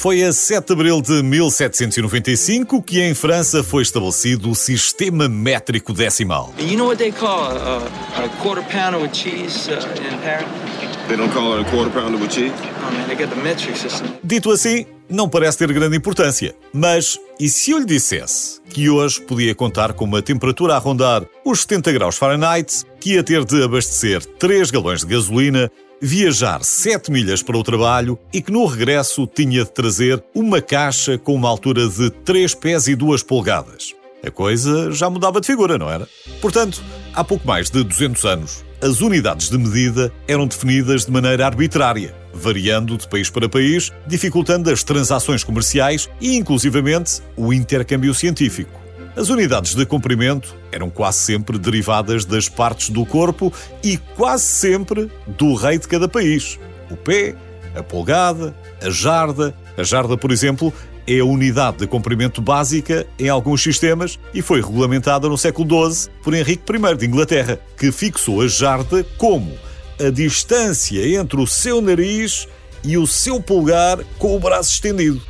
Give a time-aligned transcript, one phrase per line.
[0.00, 5.92] Foi a 7 de abril de 1795 que em França foi estabelecido o sistema métrico
[5.92, 6.54] decimal.
[6.58, 7.84] You know what they call a,
[8.16, 10.89] a quarter pounder with cheese uh, in Paris?
[11.10, 12.52] They don't call it a quarter pounder with cheese?
[12.54, 14.12] Oh man, they got the metric system.
[14.22, 16.54] Dito assim, não parece ter grande importância.
[16.72, 21.26] Mas e se eu lhe dissesse que hoje podia contar com uma temperatura a rondar
[21.44, 25.68] os 70 graus Fahrenheit, que ia ter de abastecer 3 galões de gasolina
[26.00, 31.18] viajar 7 milhas para o trabalho e que no regresso tinha de trazer uma caixa
[31.18, 33.96] com uma altura de 3 pés e 2 polegadas.
[34.24, 36.06] A coisa já mudava de figura, não era?
[36.40, 36.80] Portanto,
[37.12, 42.14] há pouco mais de 200 anos, as unidades de medida eram definidas de maneira arbitrária,
[42.32, 48.80] variando de país para país, dificultando as transações comerciais e, inclusivamente, o intercâmbio científico.
[49.14, 55.10] As unidades de comprimento eram quase sempre derivadas das partes do corpo e quase sempre
[55.26, 56.58] do rei de cada país.
[56.90, 57.34] O pé,
[57.74, 59.54] a polgada, a jarda.
[59.76, 60.72] A jarda, por exemplo,
[61.06, 66.12] é a unidade de comprimento básica em alguns sistemas e foi regulamentada no século XII
[66.22, 69.52] por Henrique I de Inglaterra, que fixou a jarda como
[69.98, 72.48] a distância entre o seu nariz
[72.82, 75.20] e o seu polegar com o braço estendido.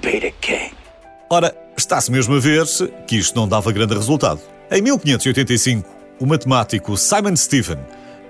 [0.00, 0.74] Be the king.
[1.30, 2.64] Ora, está-se mesmo a ver
[3.06, 4.40] que isto não dava grande resultado.
[4.70, 5.88] Em 1585,
[6.20, 7.78] o matemático Simon Stephen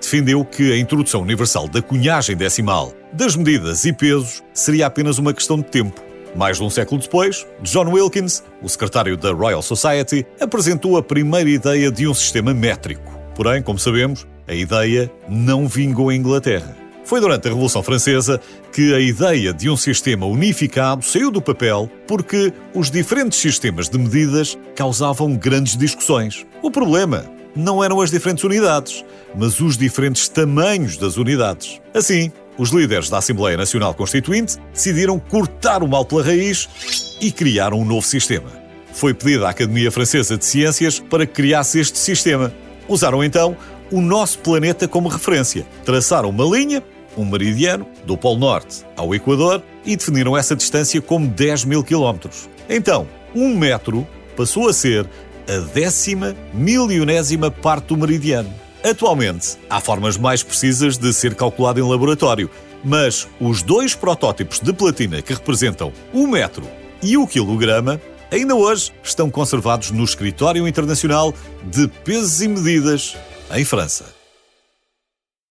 [0.00, 5.32] defendeu que a introdução universal da cunhagem decimal, das medidas e pesos, seria apenas uma
[5.32, 6.02] questão de tempo.
[6.34, 11.48] Mais de um século depois, John Wilkins, o secretário da Royal Society, apresentou a primeira
[11.48, 13.12] ideia de um sistema métrico.
[13.34, 16.76] Porém, como sabemos, a ideia não vingou em Inglaterra.
[17.04, 18.40] Foi durante a Revolução Francesa
[18.72, 23.98] que a ideia de um sistema unificado saiu do papel porque os diferentes sistemas de
[23.98, 26.46] medidas causavam grandes discussões.
[26.62, 29.04] O problema não eram as diferentes unidades,
[29.34, 31.80] mas os diferentes tamanhos das unidades.
[31.92, 37.78] Assim, os líderes da Assembleia Nacional Constituinte decidiram cortar o mal pela raiz e criaram
[37.78, 38.50] um novo sistema.
[38.92, 42.52] Foi pedido à Academia Francesa de Ciências para que criasse este sistema.
[42.88, 43.56] Usaram então
[43.90, 45.66] o nosso planeta como referência.
[45.84, 46.82] Traçaram uma linha,
[47.16, 52.48] um meridiano, do Polo Norte ao Equador e definiram essa distância como 10 mil quilómetros.
[52.68, 55.06] Então, um metro passou a ser
[55.48, 58.52] a décima milionésima parte do meridiano.
[58.84, 62.50] Atualmente, há formas mais precisas de ser calculado em laboratório,
[62.84, 66.68] mas os dois protótipos de platina que representam o metro
[67.00, 68.00] e o quilograma
[68.30, 71.32] ainda hoje estão conservados no Escritório Internacional
[71.62, 73.16] de Pesos e Medidas,
[73.54, 74.21] em França.